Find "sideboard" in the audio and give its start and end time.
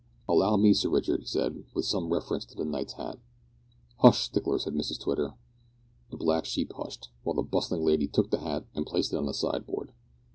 9.35-9.93